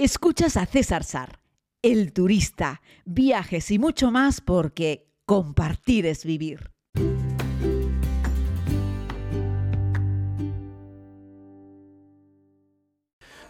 [0.00, 1.40] Escuchas a César Sar,
[1.82, 6.70] el turista, viajes y mucho más porque compartir es vivir.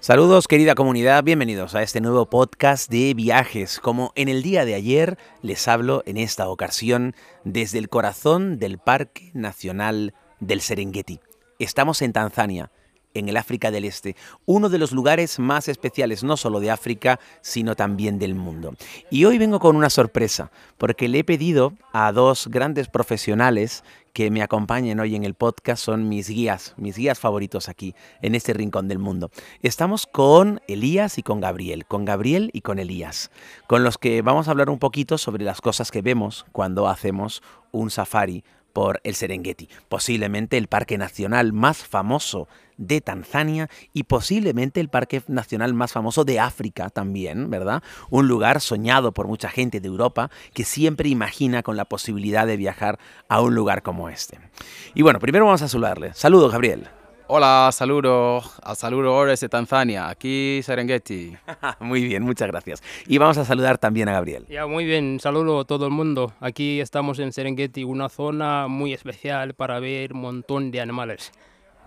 [0.01, 3.79] Saludos querida comunidad, bienvenidos a este nuevo podcast de viajes.
[3.79, 8.79] Como en el día de ayer les hablo en esta ocasión desde el corazón del
[8.79, 11.21] Parque Nacional del Serengeti.
[11.59, 12.73] Estamos en Tanzania,
[13.19, 14.17] en el África del Este,
[14.47, 18.75] uno de los lugares más especiales no solo de África, sino también del mundo.
[19.11, 24.31] Y hoy vengo con una sorpresa, porque le he pedido a dos grandes profesionales que
[24.31, 28.53] me acompañen hoy en el podcast, son mis guías, mis guías favoritos aquí, en este
[28.53, 29.31] rincón del mundo.
[29.63, 33.31] Estamos con Elías y con Gabriel, con Gabriel y con Elías,
[33.69, 37.43] con los que vamos a hablar un poquito sobre las cosas que vemos cuando hacemos
[37.71, 38.43] un safari
[38.79, 42.47] por el Serengeti, posiblemente el parque nacional más famoso
[42.77, 47.83] de Tanzania y posiblemente el parque nacional más famoso de África también, ¿verdad?
[48.09, 52.57] Un lugar soñado por mucha gente de Europa que siempre imagina con la posibilidad de
[52.57, 54.39] viajar a un lugar como este.
[54.95, 56.15] Y bueno, primero vamos a saludarle.
[56.15, 56.89] Saludos, Gabriel.
[57.31, 58.43] Hola, saludo,
[58.75, 61.37] saludo ahora de Tanzania, aquí Serengeti.
[61.79, 62.83] muy bien, muchas gracias.
[63.07, 64.47] Y vamos a saludar también a Gabriel.
[64.49, 66.33] Ya, muy bien, saludo a todo el mundo.
[66.41, 71.31] Aquí estamos en Serengeti, una zona muy especial para ver un montón de animales.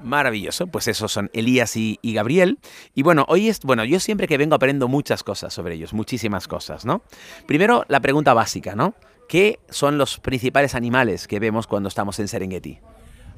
[0.04, 2.60] Maravilloso, pues esos son Elías y, y, Gabriel.
[2.94, 6.48] Y bueno, hoy es, bueno, yo siempre que vengo aprendo muchas cosas sobre ellos, muchísimas
[6.48, 7.02] cosas, ¿no?
[7.48, 8.94] Primero, la pregunta básica, ¿no?
[9.28, 12.78] ¿Qué son los principales animales que vemos cuando estamos en Serengeti?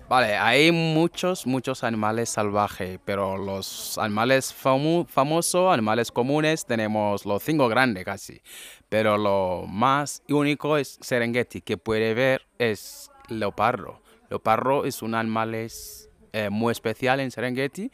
[0.09, 7.68] Vale, hay muchos, muchos animales salvajes, pero los animales famosos, animales comunes, tenemos los cinco
[7.68, 8.42] grandes casi.
[8.90, 14.02] Pero lo más único es Serengeti, que puede ver es leopardo.
[14.30, 17.90] Leopardo es un animal eh, muy especial en Serengeti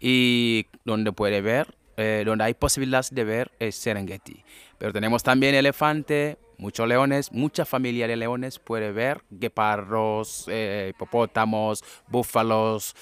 [0.00, 4.44] y donde puede ver, eh, donde hay posibilidades de ver es Serengeti.
[4.82, 11.84] Pero tenemos también elefante, muchos leones, mucha familia de leones puede ver, guepardos, eh, hipopótamos,
[12.08, 12.96] búfalos,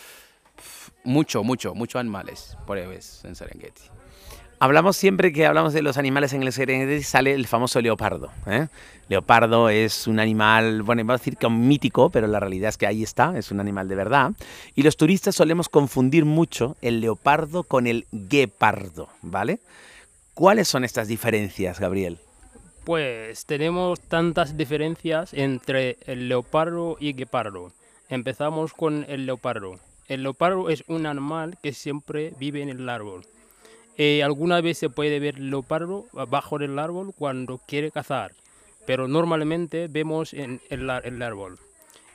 [1.04, 3.80] mucho, mucho, muchos animales por vez en Serengeti.
[4.58, 8.30] Hablamos siempre que hablamos de los animales en el Serengeti, sale el famoso leopardo.
[8.46, 8.66] ¿eh?
[9.08, 12.76] Leopardo es un animal, bueno, iba a decir que un mítico, pero la realidad es
[12.76, 14.32] que ahí está, es un animal de verdad.
[14.74, 19.60] Y los turistas solemos confundir mucho el leopardo con el guepardo, ¿vale?
[20.40, 22.16] ¿Cuáles son estas diferencias, Gabriel?
[22.84, 27.72] Pues tenemos tantas diferencias entre el leopardo y el guepardo.
[28.08, 29.78] Empezamos con el leopardo.
[30.08, 33.26] El leopardo es un animal que siempre vive en el árbol.
[33.98, 38.32] Eh, alguna vez se puede ver el leopardo abajo del árbol cuando quiere cazar,
[38.86, 41.58] pero normalmente vemos en el, el árbol.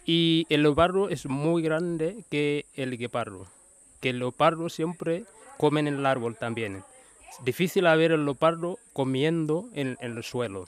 [0.03, 3.45] Y el leopardo es muy grande que el guepardo,
[4.01, 5.25] que el leopardo siempre
[5.59, 6.81] come en el árbol también.
[7.43, 10.67] Difícil ver el leopardo comiendo en, el suelo.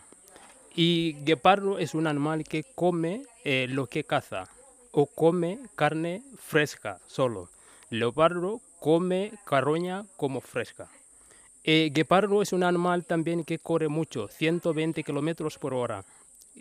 [0.75, 4.47] Y guepardo es un animal que come eh, lo que caza
[4.91, 7.49] o come carne fresca solo.
[7.89, 10.89] Leopardo come carroña como fresca.
[11.63, 16.03] El guepardo es un animal también que corre mucho, 120 kilómetros por hora.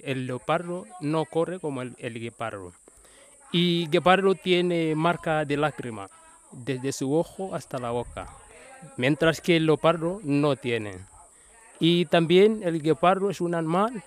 [0.02, 2.72] El leopardo no corre como el, el guepardo.
[3.52, 6.10] Y guepardo tiene marca de lágrima,
[6.52, 8.28] desde su ojo hasta la boca,
[8.96, 10.94] mientras que el leopardo no tiene.
[11.78, 14.02] Y también el guepardo es un animal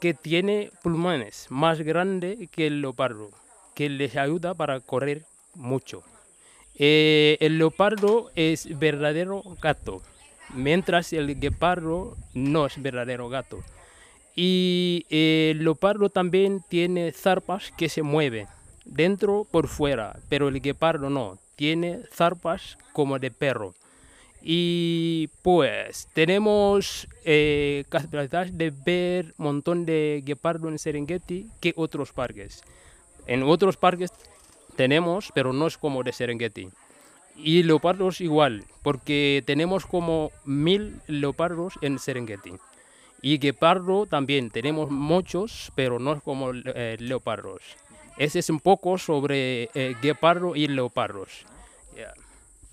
[0.00, 3.30] que tiene pulmones más grandes que el leopardo,
[3.74, 6.02] que les ayuda para correr mucho.
[6.76, 10.02] Eh, el leopardo es verdadero gato
[10.54, 13.60] mientras el guepardo no es verdadero gato.
[14.34, 18.46] Y el leopardo también tiene zarpas que se mueven,
[18.84, 23.74] dentro por fuera, pero el guepardo no, tiene zarpas como de perro.
[24.42, 27.84] Y pues tenemos eh,
[28.52, 32.62] de ver un montón de guepardo en Serengeti que otros parques.
[33.26, 34.10] En otros parques
[34.76, 36.68] tenemos, pero no es como de Serengeti.
[37.36, 42.52] Y leopardos igual, porque tenemos como mil leopardos en Serengeti.
[43.22, 47.62] Y guepardo también, tenemos muchos, pero no es como eh, leopardos.
[48.16, 51.44] Ese es un poco sobre eh, guepardo y leopardos.
[51.94, 52.14] Yeah.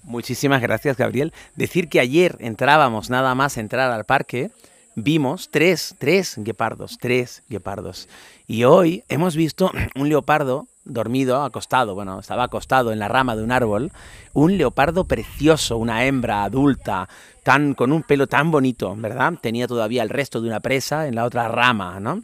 [0.08, 1.34] Muchísimas gracias, Gabriel.
[1.58, 4.52] Decir que ayer entrábamos, nada más entrar al parque,
[4.96, 8.08] vimos tres, tres guepardos, tres guepardos.
[8.48, 13.44] Y hoy hemos visto un leopardo dormido, acostado, bueno, estaba acostado en la rama de
[13.44, 13.92] un árbol,
[14.38, 17.10] un leopardo precioso, una hembra adulta,
[17.42, 19.34] tan, con un pelo tan bonito, ¿verdad?
[19.42, 22.22] Tenía todavía el resto de una presa en la otra rama, ¿no?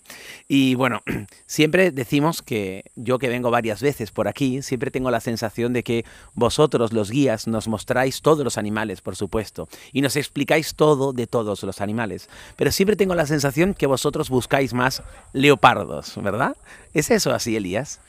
[0.47, 1.01] Y bueno,
[1.47, 5.81] siempre decimos que yo que vengo varias veces por aquí, siempre tengo la sensación de
[5.81, 6.05] que
[6.35, 11.25] vosotros, los guías, nos mostráis todos los animales, por supuesto, y nos explicáis todo de
[11.25, 12.29] todos los animales.
[12.57, 15.01] Pero siempre tengo la sensación que vosotros buscáis más
[15.31, 16.55] leopardos, ¿verdad?
[16.93, 17.99] ¿Es eso así, Elías?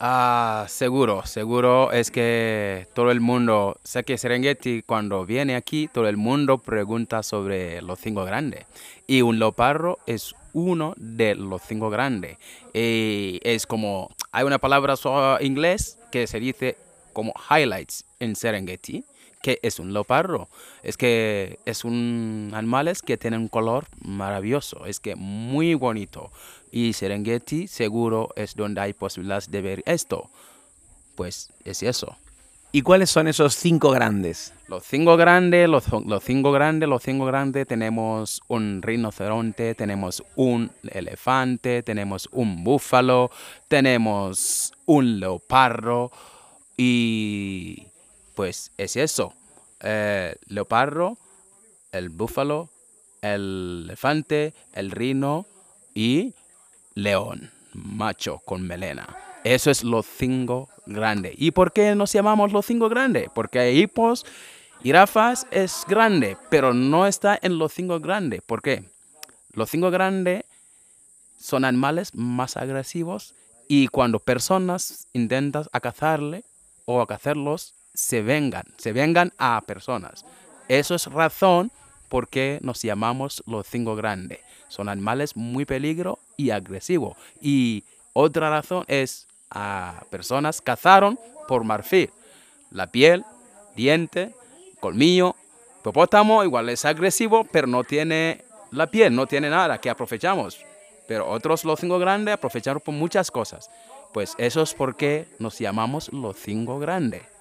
[0.00, 6.08] Ah, seguro, seguro es que todo el mundo, sé que Serengeti cuando viene aquí, todo
[6.08, 8.66] el mundo pregunta sobre los cinco grandes.
[9.06, 12.38] Y un leopardo es uno de los cinco grandes.
[12.72, 16.76] Y es como, hay una palabra en inglés que se dice
[17.12, 19.04] como highlights en Serengeti,
[19.44, 20.48] que es un leopardo.
[20.82, 26.30] Es que es un animal que tiene un color maravilloso, es que muy bonito
[26.72, 30.30] y Serengeti seguro es donde hay posibilidades de ver esto.
[31.14, 32.16] Pues es eso.
[32.72, 34.54] ¿Y cuáles son esos cinco grandes?
[34.66, 40.70] Los cinco grandes, los, los, cinco grandes, los cinco grandes, tenemos un rinoceronte, tenemos un
[40.90, 43.30] elefante, tenemos un búfalo,
[43.68, 46.10] tenemos un leopardo
[46.78, 47.88] y
[48.34, 49.32] pues es eso.
[49.80, 51.18] Eh, leopardo,
[51.92, 52.68] el búfalo,
[53.22, 55.46] el elefante, el rino
[55.94, 56.34] y
[56.94, 59.16] león, macho con melena.
[59.44, 61.34] Eso es los cinco grandes.
[61.36, 63.28] ¿Y por qué nos llamamos los cinco grandes?
[63.34, 64.24] Porque hipos,
[64.82, 68.42] jirafas es grande, pero no está en los cinco grandes.
[68.42, 68.84] ¿Por qué?
[69.52, 70.44] Los cinco grandes
[71.38, 73.34] son animales más agresivos
[73.68, 76.44] y cuando personas intentan cazarle
[76.86, 80.24] o cazarlos, se vengan, se vengan a personas.
[80.68, 81.70] Eso es razón
[82.08, 84.40] por qué nos llamamos los cinco grandes.
[84.68, 87.16] Son animales muy peligro y agresivos.
[87.40, 92.10] Y otra razón es a personas cazaron por marfil.
[92.70, 93.24] La piel,
[93.76, 94.34] diente,
[94.80, 95.36] colmillo.
[95.80, 100.58] Hipopótamo igual es agresivo, pero no tiene la piel, no tiene nada que aprovechamos.
[101.06, 103.70] Pero otros los cinco grandes aprovecharon por muchas cosas.
[104.12, 107.33] Pues eso es porque nos llamamos los cinco grandes.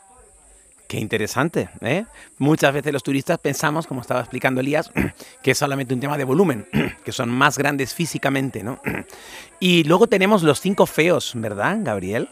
[0.88, 2.06] Qué interesante, ¿eh?
[2.38, 4.92] Muchas veces los turistas pensamos, como estaba explicando Elías,
[5.44, 6.68] que es solamente un tema de volumen,
[7.04, 8.80] que son más grandes físicamente, ¿no?
[9.60, 12.28] Y luego tenemos los cinco feos, ¿verdad, Gabriel?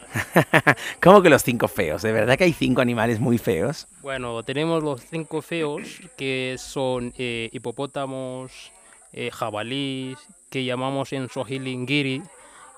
[1.00, 2.02] ¿Cómo que los cinco feos?
[2.02, 3.88] ¿De verdad que hay cinco animales muy feos?
[4.02, 8.70] Bueno, tenemos los cinco feos, que son eh, hipopótamos,
[9.14, 10.18] eh, jabalís,
[10.50, 12.22] que llamamos en Swahili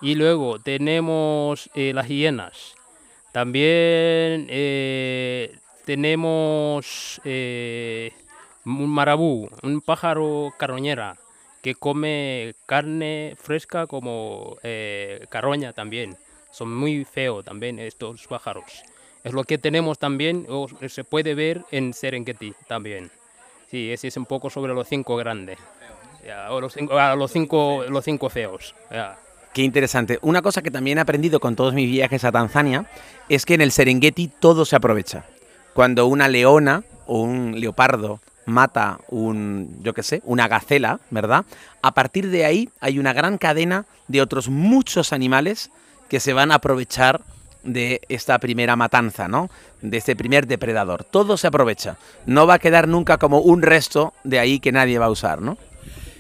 [0.00, 2.76] y luego tenemos eh, las hienas.
[3.32, 4.46] También
[5.84, 8.12] tenemos eh,
[8.64, 11.16] un marabú, un pájaro carroñera
[11.62, 16.16] que come carne fresca como eh, carroña también.
[16.50, 18.64] Son muy feos también estos pájaros.
[19.24, 23.10] Es lo que tenemos también, o se puede ver en Serengeti también.
[23.70, 25.58] Sí, ese es un poco sobre los cinco grandes.
[26.30, 26.50] ah,
[27.16, 28.74] los cinco, los cinco feos.
[29.54, 30.18] Qué interesante.
[30.20, 32.86] Una cosa que también he aprendido con todos mis viajes a Tanzania
[33.28, 35.24] es que en el Serengeti todo se aprovecha
[35.74, 41.44] cuando una leona o un leopardo mata un, yo qué sé, una gacela, ¿verdad?
[41.82, 45.70] A partir de ahí hay una gran cadena de otros muchos animales
[46.08, 47.20] que se van a aprovechar
[47.62, 49.50] de esta primera matanza, ¿no?
[49.80, 51.04] De este primer depredador.
[51.04, 51.96] Todo se aprovecha.
[52.26, 55.40] No va a quedar nunca como un resto de ahí que nadie va a usar,
[55.40, 55.56] ¿no?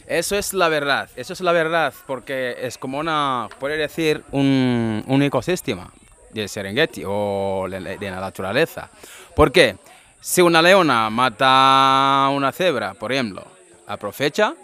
[0.06, 5.02] Eso es la verdad, eso es la verdad, porque es como una, puede decir, un,
[5.06, 5.90] un ecosistema
[6.34, 8.90] del Serengeti o de la naturaleza.
[9.36, 9.76] ¿Por qué?
[10.20, 13.44] Si una leona mata una cebra, por ejemplo,
[13.86, 14.54] aprovecha,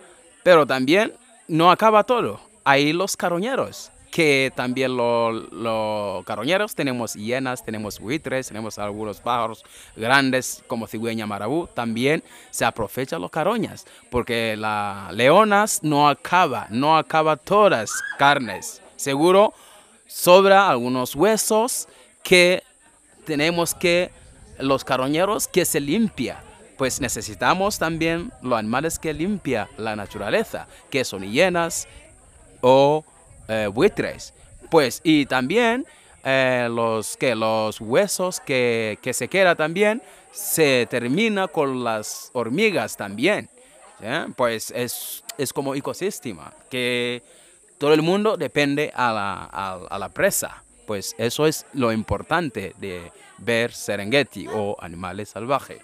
[0.43, 1.13] pero también
[1.49, 2.41] no acaba todo.
[2.65, 9.65] Hay los carroñeros, que también los, carroñeros tenemos hienas, tenemos buitres, tenemos algunos pájaros
[9.97, 16.97] grandes como cigüeña marabú, también se aprovechan los carroñas, porque las leonas no acaba, no
[16.97, 18.83] acaba todas carnes.
[18.97, 19.53] Seguro
[20.07, 21.89] sobra algunos huesos
[22.23, 22.63] que
[23.25, 24.11] tenemos que,
[24.61, 26.43] los carroñeros, que se limpia.
[26.79, 31.89] Pues necesitamos también los animales que limpia la naturaleza, que son hienas
[32.61, 33.05] o
[33.49, 34.33] eh, buitres.
[34.71, 35.87] Pues, y también
[36.25, 40.03] eh, los, que los huesos que, que se queda también
[40.33, 43.49] se termina con las hormigas también.
[44.37, 47.23] Pues es, es como ecosistema, que
[47.79, 49.45] todo el mundo depende a la,
[49.91, 50.63] a, la presa.
[50.91, 55.79] Pues eso es lo importante de ver Serengeti o animales salvajes.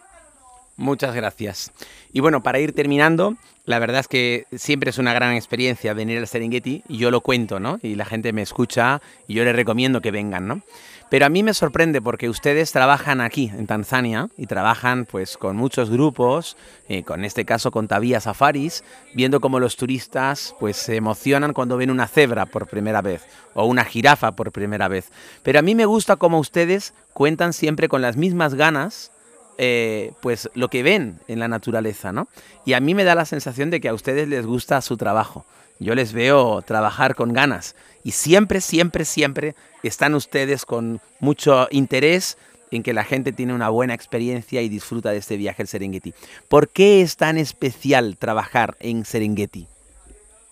[0.77, 1.71] Muchas gracias.
[2.13, 3.37] Y bueno, para ir terminando,
[3.67, 7.21] la verdad es que siempre es una gran experiencia venir al Serengeti y yo lo
[7.21, 7.79] cuento, ¿no?
[7.85, 10.63] Y la gente me escucha y yo les recomiendo que vengan, ¿no?
[11.09, 15.57] Pero a mí me sorprende porque ustedes trabajan aquí, en Tanzania, y trabajan pues con
[15.57, 16.57] muchos grupos,
[16.89, 18.83] eh, con este caso con Tabía Safaris,
[19.15, 23.23] viendo cómo los turistas pues se emocionan cuando ven una cebra por primera vez
[23.55, 25.11] o una jirafa por primera vez.
[25.45, 29.13] Pero a mí me gusta cómo ustedes cuentan siempre con las mismas ganas
[29.59, 32.29] eh, pues lo que ven en la naturaleza, ¿no?
[32.67, 35.47] Y a mí me da la sensación de que a ustedes les gusta su trabajo.
[35.79, 37.75] Yo les veo trabajar con ganas
[38.07, 42.39] y siempre, siempre, siempre están ustedes con mucho interés
[42.71, 46.15] en que la gente tiene una buena experiencia y disfruta de este viaje al Serengeti.
[46.49, 49.67] ¿Por qué es tan especial trabajar en Serengeti?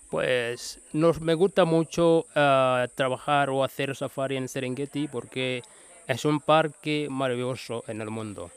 [0.09, 0.79] Pues
[1.21, 5.63] me gusta mucho ah, trabajar o hacer safari en Serengeti porque
[6.07, 8.51] es un parque maravilloso en el mundo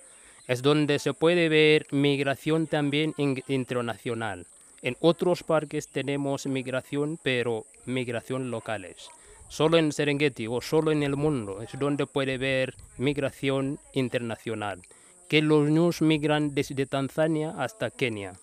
[0.49, 3.14] es donde se puede ver migración también
[3.47, 4.47] internacional.
[4.83, 9.09] En otros parques tenemos migración, pero migración locales.
[9.49, 14.83] Solo en Serengeti o solo en el mundo es donde puede ver migración internacional,
[15.29, 18.35] que los niños migran desde Tanzania hasta Kenia.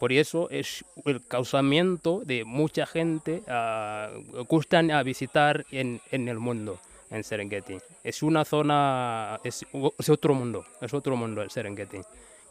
[0.00, 6.38] Por eso es el causamiento de mucha gente uh, gustan a visitar en, en el
[6.38, 6.78] mundo
[7.10, 7.78] en Serengeti.
[8.02, 9.64] Es una zona, es,
[10.08, 11.98] otro mundo, es otro mundo el Serengeti.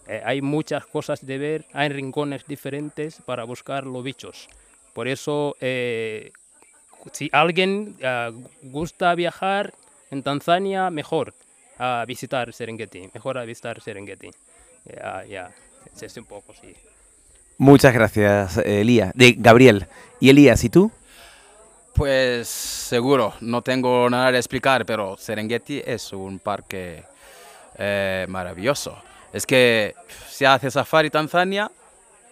[0.07, 4.47] Eh, hay muchas cosas de ver, hay rincones diferentes para buscar los bichos.
[4.93, 6.31] Por eso, eh,
[7.11, 8.31] si alguien uh,
[8.63, 9.73] gusta viajar
[10.11, 11.33] en Tanzania, mejor
[11.77, 14.29] a visitar Serengeti, mejor a visitar Serengeti.
[14.85, 15.51] Ya, ya,
[15.99, 16.73] es un poco, sí.
[17.57, 19.11] Muchas gracias, Elías.
[19.15, 19.87] De Gabriel.
[20.19, 20.91] ¿Y Elías, y tú?
[21.93, 27.03] Pues seguro, no tengo nada que explicar, pero Serengeti es un parque
[27.77, 28.97] eh, maravilloso.
[29.35, 29.93] Es que
[30.29, 31.69] si hace safari Tanzania,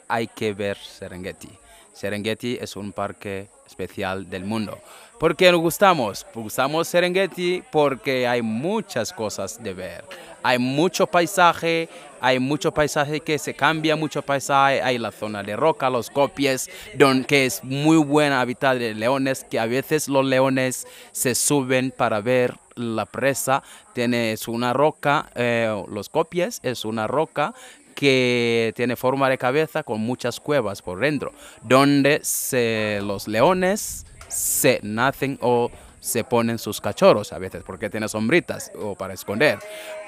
[0.07, 1.49] hay que ver Serengeti.
[1.91, 4.79] Serengeti es un parque especial del mundo.
[5.19, 6.25] ¿Por qué nos gustamos?
[6.33, 10.05] Gustamos Serengeti porque hay muchas cosas de ver.
[10.43, 11.89] Hay mucho paisaje,
[12.21, 16.69] hay mucho paisaje que se cambia, mucho paisaje, hay la zona de roca, los copies,
[16.95, 21.91] donde, que es muy buena hábitat de leones, que a veces los leones se suben
[21.91, 23.63] para ver la presa.
[23.93, 27.53] Tienes una roca, eh, los copies es una roca
[27.95, 34.79] que tiene forma de cabeza con muchas cuevas por dentro, donde se, los leones se
[34.83, 39.59] nacen o se ponen sus cachorros a veces porque tiene sombritas o para esconder.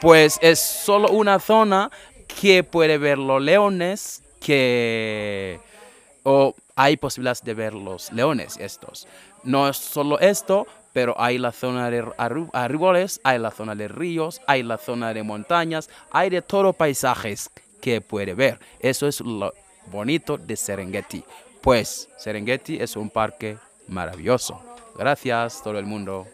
[0.01, 1.89] Pues es solo una zona
[2.27, 5.59] que puede ver los leones que
[6.23, 9.07] o hay posibilidades de ver los leones estos.
[9.43, 12.05] No es solo esto, pero hay la zona de
[12.53, 17.49] árboles, hay la zona de ríos, hay la zona de montañas, hay de todo paisajes
[17.81, 18.61] que puede ver.
[18.79, 19.53] Eso es lo
[19.87, 21.25] bonito de Serengeti.
[21.59, 23.57] Pues Serengeti es un parque
[23.89, 24.61] maravilloso.
[24.97, 26.27] Gracias todo el mundo.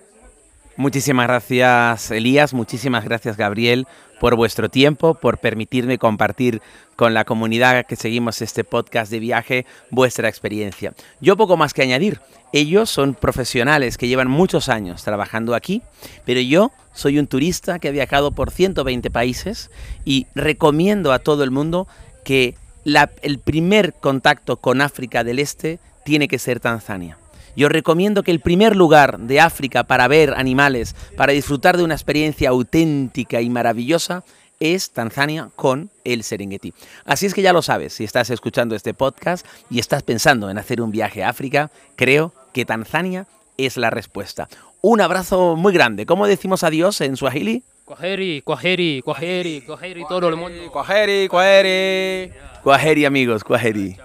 [0.78, 3.88] Muchísimas gracias Elías, muchísimas gracias Gabriel
[4.22, 6.62] por vuestro tiempo, por permitirme compartir
[6.96, 10.94] con la comunidad que seguimos este podcast de viaje vuestra experiencia.
[11.20, 12.22] Yo poco más que añadir,
[12.54, 15.82] ellos son profesionales que llevan muchos años trabajando aquí,
[16.26, 19.72] pero yo soy un turista que ha viajado por 120 países
[20.06, 21.88] y recomiendo a todo el mundo
[22.24, 22.56] que
[23.22, 27.18] el primer contacto con África del Este tiene que ser Tanzania.
[27.56, 31.96] Yo recomiendo que el primer lugar de África para ver animales, para disfrutar de una
[31.96, 34.24] experiencia auténtica y maravillosa,
[34.62, 36.74] es Tanzania con el Serengeti.
[37.04, 40.58] Así es que ya lo sabes, si estás escuchando este podcast y estás pensando en
[40.58, 43.26] hacer un viaje a África, creo que Tanzania
[43.58, 44.48] es la respuesta.
[44.82, 46.06] Un abrazo muy grande.
[46.06, 47.64] ¿Cómo decimos adiós en Swahili?
[47.86, 50.72] Kwaheri, kwaheri, kwaheri, kwaheri todo el mundo.
[50.72, 52.32] Kwaheri, kwaheri.
[52.64, 53.98] Kwaheri amigos, kwaheri.